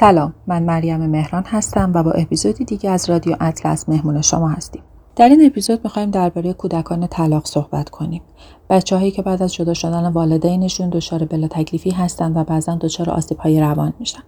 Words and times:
سلام 0.00 0.34
من 0.46 0.62
مریم 0.62 1.06
مهران 1.06 1.44
هستم 1.46 1.92
و 1.94 2.02
با 2.02 2.10
اپیزودی 2.10 2.64
دیگه 2.64 2.90
از 2.90 3.10
رادیو 3.10 3.36
اطلس 3.40 3.88
مهمون 3.88 4.22
شما 4.22 4.48
هستیم. 4.48 4.82
در 5.16 5.28
این 5.28 5.46
اپیزود 5.46 5.80
می‌خوایم 5.84 6.10
درباره 6.10 6.52
کودکان 6.52 7.06
طلاق 7.06 7.46
صحبت 7.46 7.88
کنیم. 7.88 8.22
بچه 8.70 8.96
هایی 8.96 9.10
که 9.10 9.22
بعد 9.22 9.42
از 9.42 9.54
جدا 9.54 9.74
شدن 9.74 10.06
والدینشون 10.06 10.88
دچار 10.88 11.24
بلا 11.24 11.48
تکلیفی 11.48 11.90
هستند 11.90 12.36
و 12.36 12.44
بعضا 12.44 12.78
دچار 12.80 13.10
آسیب 13.10 13.38
های 13.38 13.60
روان 13.60 13.92
میشن. 14.00 14.22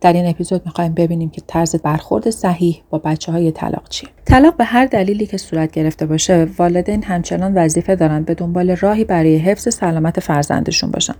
در 0.00 0.12
این 0.12 0.26
اپیزود 0.26 0.62
می‌خوایم 0.64 0.94
ببینیم 0.94 1.30
که 1.30 1.42
طرز 1.46 1.76
برخورد 1.76 2.30
صحیح 2.30 2.82
با 2.90 2.98
بچه 2.98 3.32
های 3.32 3.50
طلاق 3.50 3.88
چیه. 3.88 4.08
طلاق 4.24 4.56
به 4.56 4.64
هر 4.64 4.86
دلیلی 4.86 5.26
که 5.26 5.36
صورت 5.36 5.72
گرفته 5.72 6.06
باشه 6.06 6.48
والدین 6.58 7.02
همچنان 7.02 7.54
وظیفه 7.54 7.96
دارند 7.96 8.26
به 8.26 8.34
دنبال 8.34 8.76
راهی 8.76 9.04
برای 9.04 9.36
حفظ 9.36 9.74
سلامت 9.74 10.20
فرزندشون 10.20 10.90
باشن. 10.90 11.14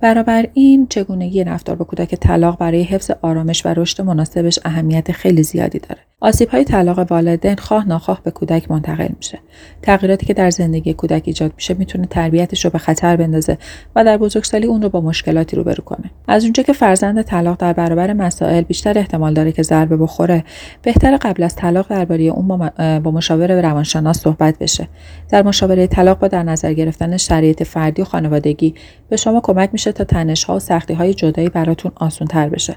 برابر 0.00 0.48
این 0.54 0.86
چگونگی 0.86 1.44
رفتار 1.44 1.76
با 1.76 1.84
کودک 1.84 2.14
طلاق 2.14 2.58
برای 2.58 2.82
حفظ 2.82 3.10
آرامش 3.22 3.66
و 3.66 3.74
رشد 3.76 4.02
مناسبش 4.02 4.58
اهمیت 4.64 5.12
خیلی 5.12 5.42
زیادی 5.42 5.78
داره. 5.78 6.00
آسیب 6.20 6.48
های 6.48 6.64
طلاق 6.64 6.98
والدین 7.10 7.56
خواه 7.56 7.88
ناخواه 7.88 8.20
به 8.22 8.30
کودک 8.30 8.70
منتقل 8.70 9.08
میشه. 9.16 9.38
تغییراتی 9.82 10.26
که 10.26 10.34
در 10.34 10.50
زندگی 10.50 10.92
کودک 10.92 11.22
ایجاد 11.26 11.52
میشه 11.56 11.74
می‌تونه 11.74 12.05
تربیتش 12.06 12.64
رو 12.64 12.70
به 12.70 12.78
خطر 12.78 13.16
بندازه 13.16 13.58
و 13.96 14.04
در 14.04 14.16
بزرگسالی 14.16 14.66
اون 14.66 14.82
رو 14.82 14.88
با 14.88 15.00
مشکلاتی 15.00 15.56
روبرو 15.56 15.84
کنه. 15.84 16.10
از 16.28 16.44
اونجا 16.44 16.62
که 16.62 16.72
فرزند 16.72 17.22
طلاق 17.22 17.56
در 17.60 17.72
برابر 17.72 18.12
مسائل 18.12 18.62
بیشتر 18.62 18.98
احتمال 18.98 19.34
داره 19.34 19.52
که 19.52 19.62
ضربه 19.62 19.96
بخوره 19.96 20.44
بهتر 20.82 21.16
قبل 21.16 21.42
از 21.42 21.56
طلاق 21.56 21.88
درباره 21.88 22.24
اون 22.24 22.70
با 22.98 23.10
مشاور 23.10 23.62
روانشناس 23.62 24.20
صحبت 24.20 24.58
بشه. 24.58 24.88
در 25.30 25.42
مشاوره 25.42 25.86
طلاق 25.86 26.18
با 26.18 26.28
در 26.28 26.42
نظر 26.42 26.72
گرفتن 26.72 27.16
شرایط 27.16 27.62
فردی 27.62 28.02
و 28.02 28.04
خانوادگی 28.04 28.74
به 29.08 29.16
شما 29.16 29.40
کمک 29.40 29.70
میشه 29.72 29.92
تا 29.92 30.04
تنش 30.04 30.44
ها 30.44 30.56
و 30.56 30.58
سختی 30.58 30.94
های 30.94 31.14
جدایی 31.14 31.48
براتون 31.48 31.92
آسون 31.94 32.26
تر 32.26 32.48
بشه. 32.48 32.76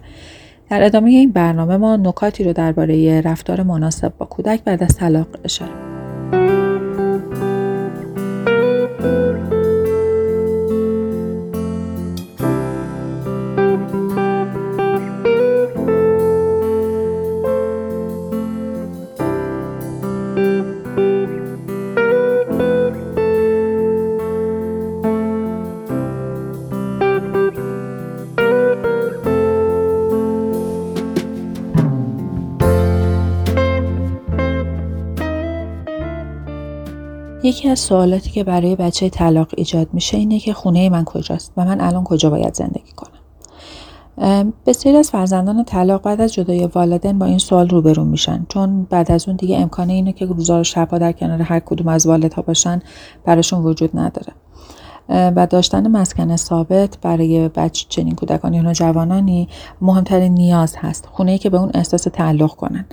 در 0.70 0.84
ادامه 0.84 1.10
این 1.10 1.32
برنامه 1.32 1.78
ما 1.78 1.96
نکاتی 1.96 2.44
رو 2.44 2.54
درباره 2.54 3.22
رفتار 3.22 3.64
مناسب 3.64 4.14
با 4.18 4.26
کودک 4.26 4.64
بعد 4.64 4.84
از 4.84 4.96
طلاق 4.96 5.28
اشاره 5.44 6.69
یکی 37.50 37.70
از 37.70 37.80
سوالاتی 37.80 38.30
که 38.30 38.44
برای 38.44 38.76
بچه 38.76 39.10
طلاق 39.10 39.48
ایجاد 39.58 39.88
میشه 39.94 40.18
اینه 40.18 40.40
که 40.40 40.54
خونه 40.54 40.90
من 40.90 41.06
کجاست 41.06 41.54
و 41.58 41.66
من 41.66 41.82
الان 41.82 42.04
کجا 42.04 42.30
باید 42.30 42.54
زندگی 42.54 42.92
کنم. 42.96 43.20
بسیاری 44.66 44.98
از 44.98 45.10
فرزندان 45.10 45.64
طلاق 45.64 46.02
بعد 46.02 46.22
از 46.22 46.34
جدای 46.34 46.66
والدین 46.66 47.20
با 47.20 47.26
این 47.26 47.38
سوال 47.38 47.70
روبرو 47.70 48.04
میشن 48.04 48.46
چون 48.50 48.84
بعد 48.84 49.12
از 49.12 49.28
اون 49.28 49.38
دیگه 49.38 49.58
امکانه 49.58 49.94
اینه 49.94 50.14
که 50.14 50.26
روزا 50.26 50.60
و 50.60 50.64
شبها 50.64 50.98
در 50.98 51.12
کنار 51.12 51.42
هر 51.42 51.60
کدوم 51.60 51.88
از 51.88 52.08
والدها 52.08 52.42
باشن 52.42 52.82
براشون 53.26 53.64
وجود 53.64 53.90
نداره. 53.94 54.34
و 55.10 55.48
داشتن 55.50 55.88
مسکن 55.88 56.36
ثابت 56.36 56.98
برای 57.02 57.50
بچه 57.56 57.86
چنین 57.90 58.16
کودکانی 58.16 58.58
یا 58.58 58.74
جوانانی 58.74 59.50
مهمترین 59.82 60.34
نیاز 60.34 60.76
هست. 60.78 61.06
خونه 61.12 61.32
ای 61.32 61.38
که 61.38 61.50
به 61.50 61.58
اون 61.58 61.72
احساس 61.74 62.04
تعلق 62.04 62.56
کنن. 62.56 62.86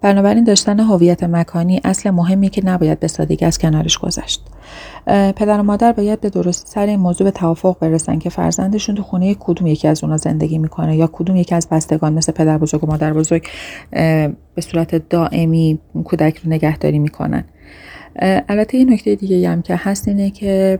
بنابراین 0.00 0.44
داشتن 0.44 0.80
هویت 0.80 1.24
مکانی 1.24 1.80
اصل 1.84 2.10
مهمی 2.10 2.48
که 2.48 2.64
نباید 2.64 3.00
به 3.00 3.08
سادگی 3.08 3.44
از 3.44 3.58
کنارش 3.58 3.98
گذشت. 3.98 4.42
پدر 5.06 5.60
و 5.60 5.62
مادر 5.62 5.92
باید 5.92 6.20
به 6.20 6.30
درستی 6.30 6.70
سر 6.70 6.86
این 6.86 7.00
موضوع 7.00 7.24
به 7.24 7.30
توافق 7.30 7.78
برسن 7.78 8.18
که 8.18 8.30
فرزندشون 8.30 8.94
تو 8.94 9.02
خونه 9.02 9.36
کدوم 9.40 9.66
یکی 9.66 9.88
از 9.88 10.04
اونا 10.04 10.16
زندگی 10.16 10.58
می‌کنه 10.58 10.96
یا 10.96 11.10
کدوم 11.12 11.36
یکی 11.36 11.54
از 11.54 11.68
بستگان 11.70 12.12
مثل 12.12 12.32
پدر 12.32 12.58
بزرگ 12.58 12.84
و 12.84 12.86
مادر 12.86 13.12
بزرگ 13.12 13.48
به 14.54 14.60
صورت 14.60 15.08
دائمی 15.08 15.78
کودک 16.04 16.36
رو 16.36 16.50
نگهداری 16.50 16.98
می‌کنن. 16.98 17.44
البته 18.22 18.78
یه 18.78 18.84
نکته 18.84 19.14
دیگه 19.14 19.48
هم 19.48 19.62
که 19.62 19.76
هست 19.76 20.08
اینه 20.08 20.30
که 20.30 20.78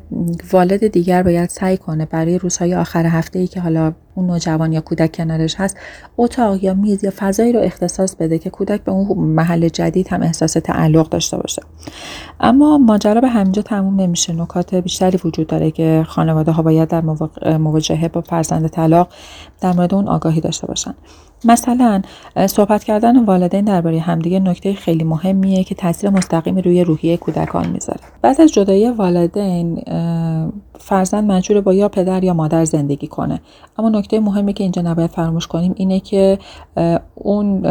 والد 0.53 0.87
دیگر 0.87 1.23
باید 1.23 1.51
سعی 1.51 1.77
کنه 1.77 2.07
برای 2.07 2.39
روزهای 2.39 2.75
آخر 2.75 3.07
هفته 3.07 3.39
ای 3.39 3.47
که 3.47 3.61
حالا 3.61 3.93
اون 4.15 4.27
نوجوان 4.27 4.73
یا 4.73 4.81
کودک 4.81 5.13
کنارش 5.13 5.55
هست 5.59 5.77
اتاق 6.17 6.65
یا 6.65 6.75
میز 6.75 7.05
یا 7.05 7.13
فضایی 7.17 7.53
رو 7.53 7.61
اختصاص 7.61 8.17
بده 8.17 8.39
که 8.39 8.51
کودک 8.51 8.85
به 8.85 8.93
اون 8.93 9.19
محل 9.19 9.69
جدید 9.69 10.09
هم 10.09 10.23
احساس 10.23 10.53
تعلق 10.53 11.09
داشته 11.09 11.37
باشه. 11.37 11.63
اما 12.41 12.79
ماجرا 12.79 13.21
به 13.21 13.29
همینجا 13.29 13.63
تموم 13.63 14.01
نمیشه. 14.01 14.33
نکات 14.33 14.75
بیشتری 14.75 15.19
وجود 15.25 15.47
داره 15.47 15.71
که 15.71 16.05
خانواده 16.07 16.53
ها 16.53 16.63
باید 16.63 16.89
در 16.89 17.01
مواجهه 17.59 18.09
با 18.09 18.21
فرزند 18.21 18.69
طلاق 18.69 19.09
در 19.61 19.73
مورد 19.73 19.95
اون 19.95 20.09
آگاهی 20.09 20.41
داشته 20.41 20.67
باشن. 20.67 20.95
مثلا 21.45 22.03
صحبت 22.47 22.85
کردن 22.85 23.25
والدین 23.25 23.65
درباره 23.65 24.01
همدیگه 24.01 24.41
نکته 24.41 24.75
خیلی 24.75 25.05
مهمیه 25.05 25.65
که 25.65 25.75
تاثیر 25.75 26.11
مستقیمی 26.11 26.63
روی 26.63 26.85
روحیه 26.85 27.17
کودکان 27.17 27.69
می‌ذاره. 27.69 28.01
بعد 28.23 28.41
از 28.41 28.53
جدایی 28.53 28.91
والدین 28.91 29.83
فرزند 30.79 31.33
مجبور 31.33 31.61
با 31.61 31.75
یا 31.75 31.89
پدر 31.89 32.25
یا 32.25 32.35
مادر 32.35 32.65
زندگی 32.65 33.07
کنه. 33.07 33.41
اما 33.79 33.89
نکته 33.89 34.21
مهمی 34.21 34.53
که 34.53 34.65
اینجا 34.65 34.83
نباید 34.83 35.11
فراموش 35.11 35.47
کنیم 35.47 35.73
اینه 35.77 36.01
که 36.01 36.39
اون 37.15 37.63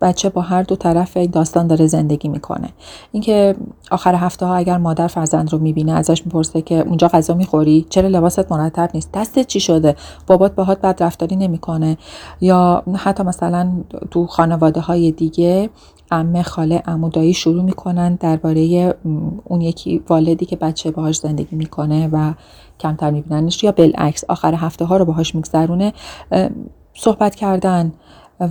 بچه 0.00 0.28
با 0.28 0.40
هر 0.40 0.62
دو 0.62 0.76
طرف 0.76 1.16
داستان 1.16 1.66
داره 1.66 1.86
زندگی 1.86 2.28
می‌کنه. 2.28 2.68
اینکه 3.12 3.54
آخر 3.90 4.14
هفته 4.14 4.46
ها 4.46 4.54
اگر 4.54 4.78
مادر 4.78 5.06
فرزند 5.06 5.52
رو 5.52 5.58
می‌بینه 5.58 5.92
ازش 5.92 6.26
می‌پرسه 6.26 6.62
که 6.62 6.74
اونجا 6.74 7.08
غذا 7.08 7.34
می‌خوری؟ 7.34 7.86
چرا 7.90 8.08
لباست 8.08 8.52
مرتب 8.52 8.90
نیست؟ 8.94 9.12
دستت 9.12 9.46
چی 9.46 9.60
شده؟ 9.60 9.96
بابات 10.26 10.54
باهات 10.54 10.80
بد 10.80 11.02
رفتاری 11.02 11.36
نمی‌کنه. 11.36 11.96
یا 12.40 12.82
حتی 12.96 13.22
مثلا 13.22 13.70
تو 14.10 14.26
خانواده 14.26 14.80
های 14.80 15.12
دیگه 15.12 15.70
امه 16.10 16.42
خاله 16.42 16.82
عمودایی 16.86 17.34
شروع 17.34 17.62
می‌کنن 17.62 18.14
درباره 18.14 18.94
اون 19.44 19.60
یکی 19.60 20.02
والدی 20.08 20.46
که 20.46 20.56
بچه 20.56 20.90
باهاش 20.90 21.18
زندگی 21.18 21.56
می‌کنه 21.56 22.08
و 22.12 22.32
کمتر 22.80 23.10
میبیننش 23.10 23.64
یا 23.64 23.72
بالعکس 23.72 24.24
آخر 24.28 24.54
هفته 24.54 24.84
ها 24.84 24.96
رو 24.96 25.04
باهاش 25.04 25.34
میگذرونه 25.34 25.92
صحبت 26.94 27.34
کردن. 27.34 27.92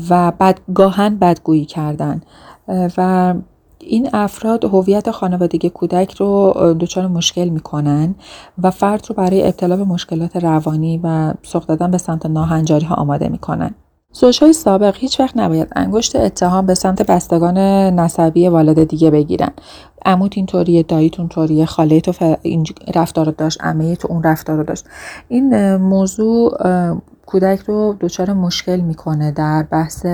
و 0.10 0.32
بد 0.32 0.60
گاهن 0.74 1.18
بدگویی 1.18 1.66
کردن. 1.66 2.22
و 2.98 3.34
این 3.80 4.10
افراد 4.14 4.66
هویت 4.66 5.12
خانوادگی 5.12 5.70
کودک 5.70 6.14
رو 6.14 6.54
دچار 6.80 7.08
مشکل 7.08 7.50
می‌کنن 7.50 8.16
و 8.64 8.72
فرد 8.72 9.06
رو 9.10 9.16
برای 9.16 9.48
ابتلا 9.48 9.76
به 9.76 9.84
مشکلات 9.84 10.36
روانی 10.36 11.00
و 11.04 11.34
سوق 11.44 11.66
دادن 11.66 11.92
به 11.92 11.98
سمت 11.98 12.26
ناهنجاری 12.26 12.86
ها 12.86 12.96
آماده 12.96 13.30
می‌کنن. 13.30 13.76
زوجهای 14.14 14.54
سابق 14.54 14.96
هیچ 14.98 15.20
وقت 15.20 15.38
نباید 15.38 15.68
انگشت 15.76 16.16
اتهام 16.16 16.66
به 16.66 16.74
سمت 16.74 17.12
بستگان 17.12 17.58
نسبی 18.00 18.48
والد 18.48 18.84
دیگه 18.84 19.12
بگیرن. 19.12 19.52
عموت 20.06 20.38
اینطوریه 20.38 20.84
داییتون 20.84 21.28
طوریه 21.28 21.66
خاله 21.66 22.02
تو 22.02 22.36
این 22.42 22.66
رفتار 22.96 23.26
داشت 23.26 23.64
عمه 23.64 23.96
تو 23.96 24.08
اون 24.12 24.24
رفتار 24.24 24.64
داشت. 24.64 24.86
این 25.28 25.76
موضوع 25.76 26.58
کودک 27.28 27.60
رو 27.60 27.98
دچار 28.00 28.34
مشکل 28.34 28.80
می‌کنه 28.80 29.32
در 29.32 29.64
بحث 29.64 30.06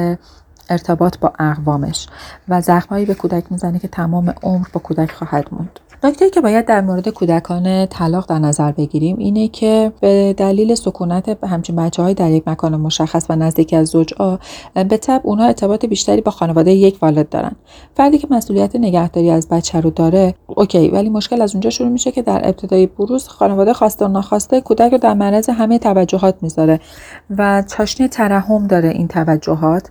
ارتباط 0.70 1.18
با 1.18 1.34
اقوامش 1.40 2.08
و 2.50 2.62
زخمهایی 2.62 3.06
به 3.06 3.14
کودک 3.14 3.52
می‌زنه 3.52 3.80
که 3.80 3.88
تمام 3.88 4.34
عمر 4.44 4.68
با 4.74 4.80
کودک 4.80 5.12
خواهد 5.12 5.48
موند. 5.52 5.80
نکته 6.06 6.30
که 6.30 6.42
باید 6.42 6.66
در 6.66 6.82
مورد 6.82 7.10
کودکان 7.10 7.86
طلاق 7.86 8.30
در 8.30 8.40
نظر 8.40 8.72
بگیریم 8.72 9.18
اینه 9.18 9.48
که 9.48 9.92
به 10.02 10.34
دلیل 10.38 10.76
سکونت 10.76 11.44
همچین 11.44 11.76
بچه 11.76 12.04
های 12.04 12.14
در 12.14 12.32
یک 12.32 12.48
مکان 12.48 12.76
مشخص 12.76 13.26
و 13.30 13.36
نزدیک 13.36 13.74
از 13.74 13.88
زوجها 13.88 14.40
به 14.74 14.98
طب 14.98 15.22
اونا 15.24 15.44
ارتباط 15.44 15.86
بیشتری 15.86 16.22
با 16.22 16.32
خانواده 16.32 16.72
یک 16.72 16.98
والد 17.02 17.30
دارن. 17.30 17.52
فردی 17.96 18.18
که 18.18 18.28
مسئولیت 18.32 18.76
نگهداری 18.76 19.30
از 19.30 19.48
بچه 19.48 19.82
رو 19.82 19.90
داره 19.90 20.36
اوکی 20.48 20.90
ولی 20.90 21.10
مشکل 21.10 21.42
از 21.42 21.54
اونجا 21.54 21.70
شروع 21.70 21.90
میشه 21.90 22.12
که 22.12 22.22
در 22.22 22.42
ابتدای 22.48 22.88
بروز 22.88 23.28
خانواده 23.28 23.74
خواسته 23.74 24.06
و 24.06 24.08
ناخواسته 24.08 24.62
کودک 24.62 24.92
رو 24.92 24.98
در 24.98 25.14
معرض 25.14 25.50
همه 25.50 25.80
توجهات 25.80 26.36
می‌ذاره 26.42 26.80
و 27.38 27.64
چاشنی 27.68 28.08
ترحم 28.08 28.68
داره 28.68 28.90
این 28.90 29.08
توجهات. 29.08 29.90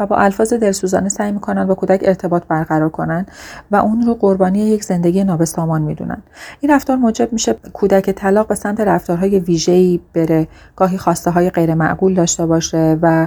و 0.00 0.06
با 0.06 0.16
الفاظ 0.16 0.52
دلسوزانه 0.52 1.08
سعی 1.08 1.32
می‌کنن 1.32 1.66
با 1.66 1.74
کودک 1.74 2.00
ارتباط 2.02 2.42
برقرار 2.48 2.88
کنن 2.88 3.26
و 3.70 3.76
اون 3.76 4.02
رو 4.02 4.14
قربانی 4.14 4.58
یک 4.58 4.84
زندگی 4.84 5.24
نابسامان 5.24 5.82
می‌دونن 5.82 6.22
این 6.60 6.72
رفتار 6.72 6.96
موجب 6.96 7.32
میشه 7.32 7.56
کودک 7.72 8.10
طلاق 8.10 8.46
به 8.46 8.54
سمت 8.54 8.80
رفتارهای 8.80 9.38
ویژه‌ای 9.38 10.00
بره 10.14 10.48
گاهی 10.76 10.98
خواسته 10.98 11.30
های 11.30 11.50
غیر 11.50 11.74
معقول 11.74 12.14
داشته 12.14 12.46
باشه 12.46 12.98
و 13.02 13.26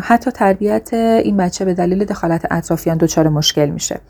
حتی 0.00 0.30
تربیت 0.30 0.94
این 0.94 1.36
بچه 1.36 1.64
به 1.64 1.74
دلیل 1.74 2.04
دخالت 2.04 2.46
اطرافیان 2.50 2.96
دچار 2.96 3.28
مشکل 3.28 3.66
میشه. 3.66 4.00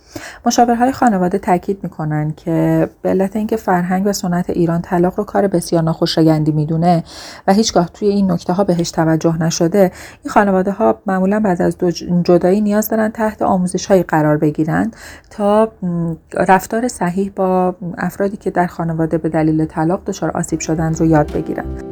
مشاورهای 0.47 0.93
خانواده 0.93 1.39
تاکید 1.39 1.79
می‌کنن 1.83 2.33
که 2.37 2.89
به 3.03 3.09
علت 3.09 3.37
اینکه 3.37 3.57
فرهنگ 3.57 4.07
و 4.07 4.13
سنت 4.13 4.51
ایران 4.51 4.83
طلاق 4.83 5.15
رو 5.17 5.25
کار 5.25 5.47
بسیار 5.47 5.83
ناخوشایندی 5.83 6.53
می‌دونه 6.53 7.05
و 7.47 7.53
هیچگاه 7.53 7.89
توی 7.95 8.09
این 8.09 8.31
نکته 8.31 8.53
ها 8.53 8.65
بهش 8.65 8.91
توجه 8.91 9.43
نشده 9.43 9.93
این 10.23 10.31
خانواده 10.31 10.71
ها 10.71 10.99
معمولا 11.07 11.41
بعد 11.41 11.63
از 11.63 11.79
جدایی 11.91 12.61
نیاز 12.61 12.89
دارن 12.89 13.09
تحت 13.09 13.43
آموزش 13.43 13.87
هایی 13.87 14.03
قرار 14.03 14.37
بگیرن 14.37 14.91
تا 15.31 15.73
رفتار 16.35 16.89
صحیح 16.89 17.33
با 17.37 17.77
افرادی 17.99 18.37
که 18.37 18.51
در 18.51 18.67
خانواده 18.67 19.19
به 19.19 19.29
دلیل 19.29 19.65
طلاق 19.65 20.05
دچار 20.05 20.31
آسیب 20.31 20.61
شدن 20.61 20.95
رو 20.95 21.07
یاد 21.07 21.33
بگیرن. 21.33 21.92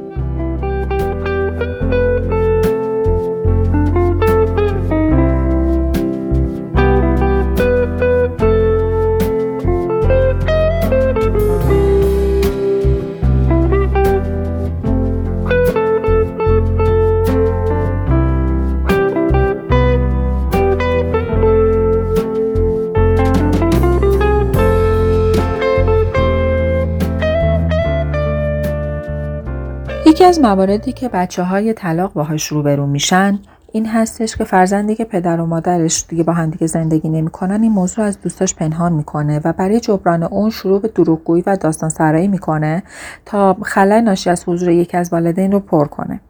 یکی 30.20 30.28
از 30.28 30.40
مواردی 30.40 30.92
که 30.92 31.08
بچه 31.08 31.42
های 31.42 31.72
طلاق 31.72 32.12
باهاش 32.12 32.46
روبرو 32.46 32.86
میشن 32.86 33.38
این 33.72 33.86
هستش 33.86 34.36
که 34.36 34.44
فرزندی 34.44 34.94
که 34.94 35.04
پدر 35.04 35.40
و 35.40 35.46
مادرش 35.46 36.04
دیگه 36.08 36.22
با 36.22 36.32
هم 36.32 36.50
دیگه 36.50 36.66
زندگی 36.66 37.08
نمی‌کنن 37.08 37.62
این 37.62 37.72
موضوع 37.72 38.04
از 38.04 38.20
دوستاش 38.20 38.54
پنهان 38.54 38.92
می‌کنه 38.92 39.40
و 39.44 39.52
برای 39.52 39.80
جبران 39.80 40.22
اون 40.22 40.50
شروع 40.50 40.80
به 40.80 40.88
دروغگویی 40.88 41.42
و 41.46 41.56
داستان 41.56 41.90
سرایی 41.90 42.28
می‌کنه 42.28 42.82
تا 43.26 43.56
خلای 43.62 44.02
ناشی 44.02 44.30
از 44.30 44.44
حضور 44.48 44.68
یکی 44.70 44.96
از 44.96 45.12
والدین 45.12 45.52
رو 45.52 45.60
پر 45.60 45.88
کنه. 45.88 46.20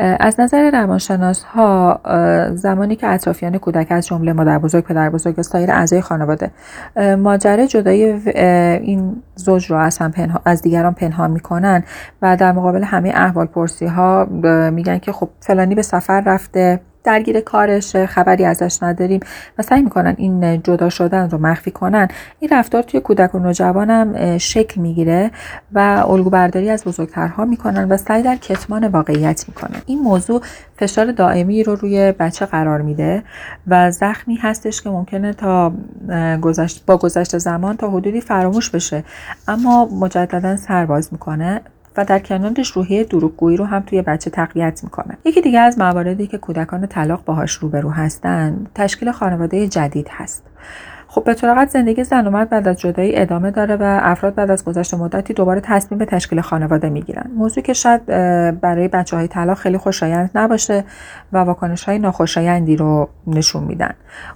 از 0.00 0.40
نظر 0.40 0.70
روانشناس 0.70 1.42
ها 1.42 2.00
زمانی 2.54 2.96
که 2.96 3.06
اطرافیان 3.06 3.58
کودک 3.58 3.86
از 3.90 4.06
جمله 4.06 4.32
مادر 4.32 4.58
بزرگ 4.58 4.84
پدر 4.84 5.10
بزرگ 5.10 5.38
و 5.38 5.42
سایر 5.42 5.70
اعضای 5.70 6.00
خانواده 6.00 6.50
ماجرای 7.18 7.66
جدای 7.66 8.04
این 8.04 9.22
زوج 9.34 9.70
رو 9.70 9.76
از 9.76 9.98
هم 9.98 10.10
پنها، 10.10 10.40
از 10.44 10.62
دیگران 10.62 10.94
پنهان 10.94 11.30
می‌کنن 11.30 11.82
و 12.22 12.36
در 12.36 12.52
مقابل 12.52 12.82
همه 12.82 13.12
احوال 13.14 13.46
پرسی 13.46 13.86
ها 13.86 14.24
میگن 14.72 14.98
که 14.98 15.12
خب 15.12 15.28
فلانی 15.40 15.74
به 15.74 15.82
سفر 15.82 16.20
رفته 16.20 16.80
درگیر 17.04 17.40
کارش 17.40 17.96
خبری 17.96 18.44
ازش 18.44 18.82
نداریم 18.82 19.20
و 19.58 19.62
سعی 19.62 19.82
می‌کنن 19.82 20.14
این 20.18 20.62
جدا 20.62 20.88
شدن 20.88 21.30
رو 21.30 21.38
مخفی 21.38 21.70
کنن. 21.70 22.08
این 22.40 22.50
رفتار 22.52 22.82
توی 22.82 23.00
کودک 23.00 23.34
و 23.34 23.38
نوجوانم 23.38 24.38
شکل 24.38 24.80
می‌گیره 24.80 25.30
و 25.72 26.04
الگو 26.08 26.30
برداری 26.30 26.70
از 26.70 26.84
بزرگترها 26.84 27.44
می‌کنن 27.44 27.88
و 27.88 27.96
سعی 27.96 28.22
در 28.22 28.36
کتمان 28.36 28.88
واقعیت 28.88 29.44
می‌کنن 29.48 29.82
این 29.86 29.98
موضوع 29.98 30.42
فشار 30.76 31.12
دائمی 31.12 31.62
رو 31.62 31.74
روی 31.74 32.12
بچه 32.12 32.46
قرار 32.46 32.82
میده 32.82 33.22
و 33.66 33.90
زخمی 33.90 34.36
هستش 34.36 34.82
که 34.82 34.90
ممکنه 34.90 35.32
تا 35.32 35.72
گذشت 36.42 36.86
با 36.86 36.96
گذشت 36.96 37.38
زمان 37.38 37.76
تا 37.76 37.90
حدودی 37.90 38.20
فراموش 38.20 38.70
بشه. 38.70 39.04
اما 39.48 39.88
مجددا 40.00 40.56
سرباز 40.56 41.08
می‌کنه. 41.12 41.60
و 41.96 42.04
در 42.04 42.18
کنارش 42.18 42.70
روحیه 42.70 43.04
دروغگویی 43.04 43.56
رو 43.56 43.64
هم 43.64 43.80
توی 43.80 44.02
بچه 44.02 44.30
تقویت 44.30 44.80
می‌کنه. 44.84 45.18
یکی 45.24 45.40
دیگه 45.40 45.58
از 45.58 45.78
مواردی 45.78 46.26
که 46.26 46.38
کودکان 46.38 46.86
طلاق 46.86 47.24
باهاش 47.24 47.52
روبرو 47.52 47.90
هستن 47.90 48.66
تشکیل 48.74 49.12
خانواده 49.12 49.68
جدید 49.68 50.08
هست. 50.10 50.42
خب 51.12 51.24
به 51.24 51.34
طرقت 51.34 51.70
زندگی 51.70 52.04
زن 52.04 52.26
و 52.26 52.30
مرد 52.30 52.48
بعد 52.48 52.68
از 52.68 52.80
جدایی 52.80 53.16
ادامه 53.16 53.50
داره 53.50 53.76
و 53.76 54.00
افراد 54.02 54.34
بعد 54.34 54.50
از 54.50 54.64
گذشت 54.64 54.94
مدتی 54.94 55.34
دوباره 55.34 55.60
تصمیم 55.60 55.98
به 55.98 56.04
تشکیل 56.04 56.40
خانواده 56.40 56.88
می‌گیرن. 56.88 57.30
موضوع 57.36 57.62
که 57.62 57.72
شاید 57.72 58.06
برای 58.60 58.88
بچه 58.88 59.16
های 59.16 59.28
طلاق 59.28 59.56
خیلی 59.58 59.78
خوشایند 59.78 60.30
نباشه 60.34 60.84
و 61.32 61.38
واکنش 61.38 61.84
های 61.84 61.98
ناخوشایندی 61.98 62.76
رو 62.76 63.08
نشون 63.26 63.64
میدن. 63.64 63.94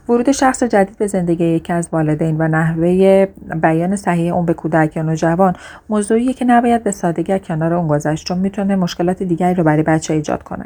ورود 0.08 0.32
شخص 0.32 0.62
جدید 0.62 0.98
به 0.98 1.06
زندگی 1.06 1.44
یکی 1.44 1.72
از 1.72 1.88
والدین 1.92 2.36
و 2.38 2.48
نحوه 2.48 3.26
بیان 3.62 3.96
صحیح 3.96 4.34
اون 4.34 4.46
به 4.46 4.54
کودک 4.54 4.96
یا 4.96 5.02
نوجوان 5.02 5.56
موضوعیه 5.88 6.32
که 6.32 6.44
نباید 6.44 6.84
به 6.84 6.90
سادگی 6.90 7.38
کنار 7.38 7.74
اون 7.74 7.88
گذشت 7.88 8.26
چون 8.26 8.38
می‌تونه 8.38 8.76
مشکلات 8.76 9.22
دیگری 9.22 9.54
رو 9.54 9.64
برای 9.64 9.82
بچه 9.82 10.14
ایجاد 10.14 10.42
کنه. 10.42 10.64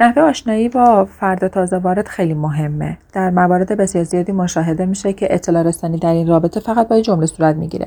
نحوه 0.00 0.22
آشنایی 0.22 0.68
با 0.68 1.04
فرد 1.04 1.48
تازه 1.48 1.76
وارد 1.78 2.08
خیلی 2.08 2.34
مهمه. 2.34 2.98
در 3.12 3.30
موارد 3.30 3.76
بسیار 3.76 4.04
زیادی 4.04 4.32
مشاهده 4.32 4.86
میشه 4.86 5.12
که 5.12 5.34
اطلاع 5.34 5.62
رسانی 5.62 5.98
در 5.98 6.12
این 6.12 6.28
رابطه 6.28 6.60
فقط 6.60 6.88
با 6.88 7.00
جمله 7.00 7.26
صورت 7.26 7.56
می‌گیره 7.56 7.86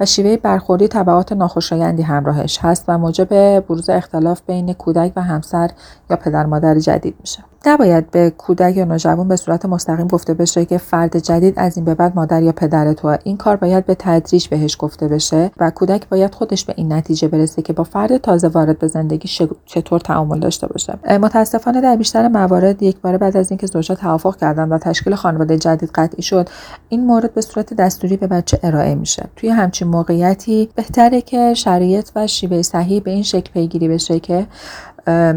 و 0.00 0.06
شیوه 0.06 0.36
برخوردی 0.36 0.88
تبعات 0.88 1.32
ناخوشایندی 1.32 2.02
همراهش 2.02 2.58
هست 2.62 2.84
و 2.88 2.98
موجب 2.98 3.60
بروز 3.60 3.90
اختلاف 3.90 4.40
بین 4.46 4.72
کودک 4.72 5.12
و 5.16 5.22
همسر 5.22 5.70
یا 6.10 6.16
پدر 6.16 6.46
مادر 6.46 6.78
جدید 6.78 7.14
میشه. 7.20 7.44
نباید 7.66 8.10
به 8.10 8.30
کودک 8.30 8.76
یا 8.76 8.84
نوجوان 8.84 9.28
به 9.28 9.36
صورت 9.36 9.66
مستقیم 9.66 10.06
گفته 10.06 10.34
بشه 10.34 10.64
که 10.64 10.78
فرد 10.78 11.18
جدید 11.18 11.54
از 11.56 11.76
این 11.76 11.84
به 11.84 11.94
بعد 11.94 12.12
مادر 12.16 12.42
یا 12.42 12.52
پدر 12.52 12.92
تو 12.92 13.16
این 13.24 13.36
کار 13.36 13.56
باید 13.56 13.86
به 13.86 13.94
تدریج 13.98 14.48
بهش 14.48 14.76
گفته 14.78 15.08
بشه 15.08 15.50
و 15.56 15.70
کودک 15.70 16.08
باید 16.08 16.34
خودش 16.34 16.64
به 16.64 16.74
این 16.76 16.92
نتیجه 16.92 17.28
برسه 17.28 17.62
که 17.62 17.72
با 17.72 17.84
فرد 17.84 18.16
تازه 18.16 18.48
وارد 18.48 18.78
به 18.78 18.86
زندگی 18.86 19.28
چطور 19.64 20.00
تعامل 20.00 20.40
داشته 20.40 20.66
باشه. 20.66 20.98
متاسفانه 21.08 21.80
در 21.80 21.96
بیشتر 21.96 22.28
موارد 22.28 22.82
یک 22.82 23.00
بار 23.00 23.16
بعد 23.16 23.36
از 23.36 23.50
اینکه 23.50 23.66
زوجها 23.66 23.94
توافق 23.94 24.36
کردن 24.36 24.68
و 24.68 24.78
تشکیل 24.78 25.14
خانواده 25.14 25.58
جدید 25.58 25.90
قطعی 25.94 26.22
شد 26.22 26.48
این 26.88 27.06
مورد 27.06 27.34
به 27.34 27.40
صورت 27.40 27.74
دستوری 27.74 28.16
به 28.16 28.26
بچه 28.26 28.60
ارائه 28.62 28.94
میشه. 28.94 29.26
توی 29.36 29.48
همچین 29.48 29.88
موقعیتی 29.88 30.68
بهتره 30.74 31.20
که 31.20 31.54
شرایط 31.54 32.10
و 32.16 32.26
شیوه 32.26 32.62
صحیح 32.62 33.02
به 33.02 33.10
این 33.10 33.22
شکل 33.22 33.52
پیگیری 33.52 33.88
بشه 33.88 34.20
که 34.20 34.46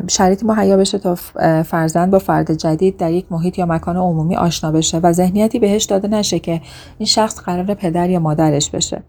شرایطی 0.08 0.46
مهیا 0.46 0.78
بشه 0.78 0.98
تا 0.98 1.16
فرزند 1.64 2.12
با 2.12 2.20
فرد 2.20 2.54
جدید 2.54 2.98
در 2.98 3.12
یک 3.12 3.26
محیط 3.32 3.60
یا 3.60 3.66
مکان 3.66 3.98
عمومی 3.98 4.36
آشنا 4.36 4.72
بشه 4.72 4.98
و 4.98 5.14
ذهنیتی 5.14 5.60
بهش 5.60 5.84
داده 5.84 6.08
نشه 6.08 6.40
که 6.40 6.62
این 6.98 7.06
شخص 7.06 7.40
قرار 7.40 7.74
پدر 7.74 8.10
یا 8.10 8.20
مادرش 8.20 8.70
بشه. 8.70 9.04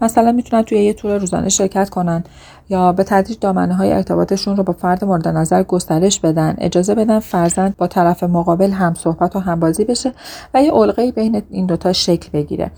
مثلا 0.00 0.32
می‌تونن 0.32 0.62
توی 0.62 0.78
یه 0.78 0.92
تور 0.92 1.18
روزانه 1.18 1.48
شرکت 1.48 1.90
کنن 1.90 2.24
یا 2.68 2.92
به 2.92 3.04
تدریج 3.04 3.38
دامنه 3.40 3.74
های 3.74 3.92
ارتباطشون 3.92 4.56
رو 4.56 4.62
با 4.62 4.72
فرد 4.72 5.04
مورد 5.04 5.28
نظر 5.28 5.62
گسترش 5.62 6.20
بدن 6.20 6.54
اجازه 6.58 6.94
بدن 6.94 7.20
فرزند 7.20 7.76
با 7.76 7.86
طرف 7.86 8.22
مقابل 8.22 8.70
هم 8.70 8.94
صحبت 8.94 9.36
و 9.36 9.38
همبازی 9.38 9.84
بشه 9.84 10.12
و 10.54 10.62
یه 10.62 10.72
علقه 10.72 11.12
بین 11.12 11.42
این 11.50 11.66
دوتا 11.66 11.92
شکل 11.92 12.28
بگیره. 12.32 12.70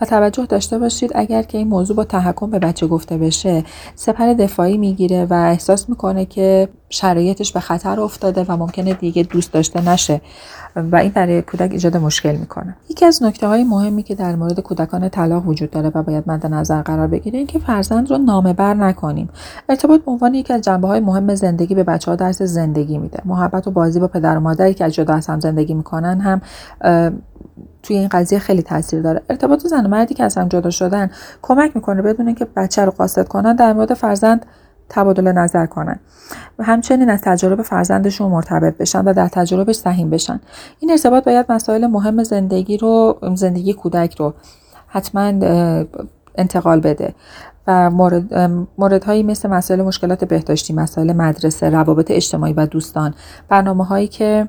و 0.00 0.04
توجه 0.04 0.46
داشته 0.46 0.78
باشید 0.78 1.10
اگر 1.14 1.42
که 1.42 1.58
این 1.58 1.68
موضوع 1.68 1.96
با 1.96 2.04
تحکم 2.04 2.50
به 2.50 2.58
بچه 2.58 2.86
گفته 2.86 3.18
بشه 3.18 3.64
سپر 3.94 4.32
دفاعی 4.32 4.78
می‌گیره 4.78 5.26
و 5.30 5.34
احساس 5.34 5.88
می‌کنه 5.88 6.24
که 6.24 6.68
شرایطش 6.92 7.52
به 7.52 7.60
خطر 7.60 8.00
افتاده 8.00 8.44
و 8.48 8.56
ممکنه 8.56 8.94
دیگه 8.94 9.22
دوست 9.22 9.52
داشته 9.52 9.88
نشه. 9.88 10.20
و 10.76 10.96
این 10.96 11.10
برای 11.10 11.42
کودک 11.42 11.72
ایجاد 11.72 11.96
مشکل 11.96 12.36
می‌کنه. 12.36 12.76
یکی 12.88 13.06
از 13.06 13.22
نکته 13.22 13.46
های 13.46 13.64
مهمی 13.64 14.02
که 14.02 14.14
در 14.14 14.36
مورد 14.36 14.60
کودکان 14.60 15.08
طلاق 15.08 15.48
وجود 15.48 15.70
داره 15.70 15.90
و 15.94 16.02
باید 16.02 16.24
مد 16.26 16.46
نظر 16.46 16.82
قرار 16.82 17.06
بگیره 17.06 17.38
این 17.38 17.46
که 17.46 17.58
فرزند 17.58 18.10
رو 18.10 18.18
نامه 18.18 18.52
بر 18.52 18.74
نکنیم. 18.74 19.28
ارتباط 19.68 20.00
به 20.00 20.10
عنوان 20.10 20.34
یکی 20.34 20.52
از 20.52 20.60
جنبه 20.60 20.88
های 20.88 21.00
مهم 21.00 21.34
زندگی 21.34 21.74
به 21.74 21.84
بچه 21.84 22.10
ها 22.10 22.16
درس 22.16 22.42
زندگی 22.42 22.98
میده. 22.98 23.22
محبت 23.24 23.66
و 23.66 23.70
بازی 23.70 24.00
با 24.00 24.08
پدر 24.08 24.36
و 24.36 24.40
مادری 24.40 24.74
که 24.74 24.84
از 24.84 24.94
جدا 24.94 25.14
از 25.14 25.26
هم 25.26 25.40
زندگی 25.40 25.74
می‌کنن 25.74 26.20
هم 26.20 26.40
توی 27.82 27.96
این 27.96 28.08
قضیه 28.08 28.38
خیلی 28.38 28.62
تاثیر 28.62 29.02
داره. 29.02 29.22
ارتباط 29.30 29.66
زن 29.66 29.86
و 29.86 29.88
مردی 29.88 30.14
که 30.14 30.24
از 30.24 30.38
هم 30.38 30.48
جدا 30.48 30.70
شدن 30.70 31.10
کمک 31.42 31.70
می‌کنه 31.74 32.02
بدون 32.02 32.34
که 32.34 32.44
بچه 32.56 32.84
رو 32.84 32.90
قاصد 32.90 33.28
کنن 33.28 33.56
در 33.56 33.72
مورد 33.72 33.94
فرزند 33.94 34.46
تبادل 34.88 35.32
نظر 35.32 35.66
کنن. 35.66 36.00
و 36.58 36.64
همچنین 36.64 37.10
از 37.10 37.20
تجربه 37.22 37.62
فرزندشون 37.62 38.30
مرتبط 38.30 38.76
بشن 38.76 39.04
و 39.04 39.12
در 39.12 39.28
تجربه 39.28 39.72
سهیم 39.72 40.10
بشن. 40.10 40.40
این 40.80 40.90
ارتباط 40.90 41.24
باید 41.24 41.46
مسائل 41.48 41.86
مهم 41.86 42.22
زندگی 42.24 42.76
رو 42.76 43.18
زندگی 43.34 43.72
کودک 43.72 44.14
رو 44.14 44.34
حتما 44.86 45.32
انتقال 46.34 46.80
بده. 46.80 47.14
و 47.66 47.90
مورد 47.90 48.34
موردهایی 48.78 49.22
مثل 49.22 49.48
مسائل 49.48 49.82
مشکلات 49.82 50.24
بهداشتی 50.24 50.72
مسائل 50.72 51.12
مدرسه 51.12 51.70
روابط 51.70 52.10
اجتماعی 52.10 52.52
و 52.52 52.66
دوستان. 52.66 53.14
برنامه 53.48 53.84
هایی 53.84 54.08
که 54.08 54.48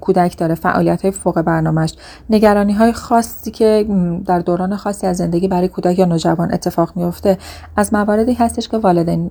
کودک 0.00 0.38
داره 0.38 0.54
فعالیت 0.54 1.02
های 1.02 1.10
فوق 1.10 1.42
برنامهش 1.42 1.94
نگرانی 2.30 2.72
های 2.72 2.92
خاصی 2.92 3.50
که 3.50 3.86
در 4.26 4.38
دوران 4.38 4.76
خاصی 4.76 5.06
از 5.06 5.16
زندگی 5.16 5.48
برای 5.48 5.68
کودک 5.68 5.98
یا 5.98 6.04
نوجوان 6.04 6.54
اتفاق 6.54 6.92
میفته 6.96 7.38
از 7.76 7.94
مواردی 7.94 8.32
هستش 8.32 8.68
که 8.68 8.78
والدین, 8.78 9.30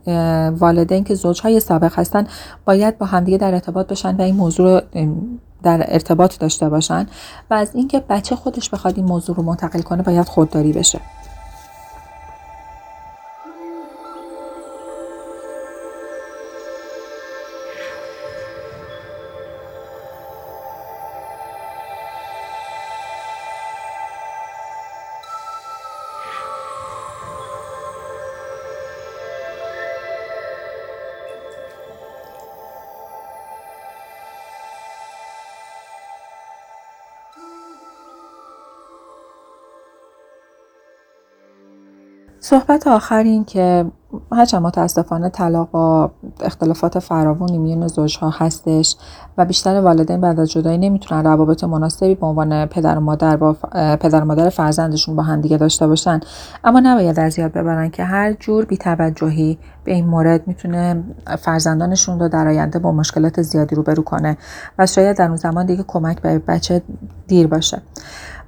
والدین 0.49 1.03
که 1.03 1.15
زوجهای 1.15 1.59
سابق 1.59 1.99
هستن 1.99 2.27
باید 2.65 2.97
با 2.97 3.05
همدیگه 3.05 3.37
در 3.37 3.53
ارتباط 3.53 3.87
بشن 3.87 4.15
و 4.15 4.21
این 4.21 4.35
موضوع 4.35 4.81
در 5.63 5.85
ارتباط 5.87 6.39
داشته 6.39 6.69
باشن. 6.69 7.07
و 7.49 7.53
از 7.53 7.75
اینکه 7.75 8.03
بچه 8.09 8.35
خودش 8.35 8.69
بخواد 8.69 8.93
این 8.97 9.05
موضوع 9.05 9.35
رو 9.35 9.43
منتقل 9.43 9.81
کنه 9.81 10.03
باید 10.03 10.25
خودداری 10.25 10.73
بشه. 10.73 10.99
صحبت 42.49 42.87
آخر 42.87 43.23
این 43.23 43.45
که 43.45 43.85
هرچند 44.31 44.61
متاسفانه 44.61 45.29
طلاق 45.29 45.71
با 45.71 46.11
اختلافات 46.41 46.99
فراوانی 46.99 47.57
میون 47.57 47.87
زوجها 47.87 48.29
هستش 48.29 48.95
و 49.37 49.45
بیشتر 49.45 49.81
والدین 49.81 50.21
بعد 50.21 50.39
از 50.39 50.51
جدایی 50.51 50.77
نمی‌تونن 50.77 51.23
روابط 51.23 51.63
مناسبی 51.63 52.15
به 52.15 52.25
عنوان 52.25 52.65
پدر 52.65 52.97
و 52.97 53.01
مادر 53.01 53.37
با 53.37 53.53
پدر 53.73 54.21
و 54.21 54.25
مادر 54.25 54.49
فرزندشون 54.49 55.15
با 55.15 55.23
همدیگه 55.23 55.57
داشته 55.57 55.87
باشن. 55.87 56.19
اما 56.63 56.79
نباید 56.79 57.19
از 57.19 57.39
یاد 57.39 57.51
ببرن 57.51 57.89
که 57.89 58.03
هر 58.03 58.33
جور 58.33 58.65
بیتوجهی 58.65 59.57
به 59.83 59.93
این 59.93 60.07
مورد 60.07 60.47
می‌تونه 60.47 61.03
فرزندانشون 61.39 62.19
رو 62.19 62.29
در 62.29 62.47
آینده 62.47 62.79
با 62.79 62.91
مشکلات 62.91 63.41
زیادی 63.41 63.75
روبرو 63.75 64.03
کنه 64.03 64.37
و 64.79 64.85
شاید 64.85 65.17
در 65.17 65.27
اون 65.27 65.35
زمان 65.35 65.65
دیگه 65.65 65.83
کمک 65.87 66.21
به 66.21 66.39
بچه 66.39 66.81
دیر 67.27 67.47
باشه. 67.47 67.81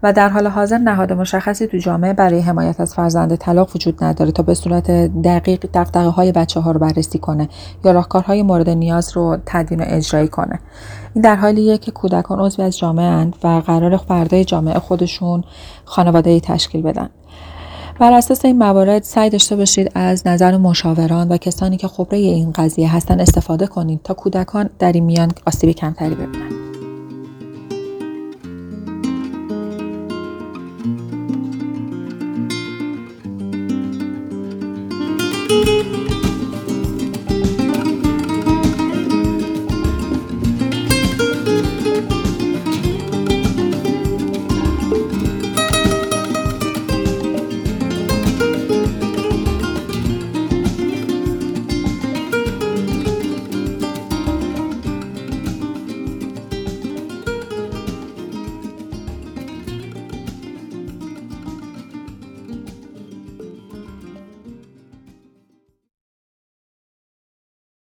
و 0.04 0.14
در 0.14 0.30
حال 0.30 0.48
حاضر 0.48 0.78
نهاد 0.78 1.14
مشخصی 1.14 1.68
تو 1.68 1.78
جامعه 1.78 2.14
برای 2.14 2.40
حمایت 2.40 2.80
از 2.80 2.96
فرزند 2.96 3.36
طلاق 3.36 3.70
وجود 3.76 4.04
نداره 4.04 4.32
تا 4.32 4.44
به 4.44 4.54
صورت 4.54 4.92
دقیق 5.22 5.66
دقدقه 5.74 6.08
های 6.08 6.32
بچه 6.32 6.60
ها 6.60 6.72
رو 6.72 6.80
بررسی 6.80 7.20
کنه 7.20 7.50
یا 7.86 7.92
راهکارهای 7.92 8.44
مورد 8.44 8.70
نیاز 8.70 9.18
رو 9.18 9.38
تدوین 9.46 9.82
و 9.82 9.86
اجرایی 9.88 10.28
کنه. 10.28 10.60
این 11.14 11.22
در 11.22 11.36
حالیه 11.36 11.78
که 11.78 11.92
کودکان 11.92 12.40
عضوی 12.40 12.66
از 12.66 12.78
جامعه 12.78 13.06
اند 13.06 13.36
و 13.44 13.48
قرار 13.48 13.98
فردای 13.98 14.46
جامعه 14.46 14.80
خودشون 14.80 15.44
خانواده 15.86 16.40
تشکیل 16.40 16.82
بدن. 16.82 17.10
بر 18.00 18.14
اساس 18.14 18.46
این 18.46 18.58
موارد 18.58 19.04
سعی 19.04 19.30
داشته 19.30 19.56
باشید 19.56 19.92
از 19.96 20.28
نظر 20.28 20.58
مشاوران 20.58 21.30
و 21.30 21.38
کسانی 21.38 21.78
که 21.78 21.88
خبره 21.88 22.18
این 22.18 22.52
قضیه 22.52 22.96
هستن 22.96 23.20
استفاده 23.20 23.68
کنید 23.68 24.00
تا 24.04 24.14
کودکان 24.14 24.70
در 24.80 24.92
این 24.92 25.04
میان 25.04 25.32
آسیب 25.46 25.72
کمتری 25.72 26.16
ببینند 26.16 26.51